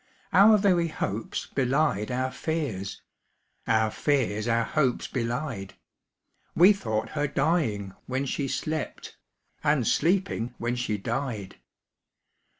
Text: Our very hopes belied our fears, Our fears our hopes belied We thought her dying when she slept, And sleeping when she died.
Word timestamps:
Our 0.33 0.57
very 0.57 0.87
hopes 0.87 1.45
belied 1.45 2.09
our 2.09 2.31
fears, 2.31 3.03
Our 3.67 3.91
fears 3.91 4.47
our 4.47 4.63
hopes 4.63 5.07
belied 5.07 5.75
We 6.55 6.73
thought 6.73 7.09
her 7.09 7.27
dying 7.27 7.93
when 8.07 8.25
she 8.25 8.47
slept, 8.47 9.15
And 9.63 9.85
sleeping 9.87 10.55
when 10.57 10.75
she 10.75 10.97
died. 10.97 11.57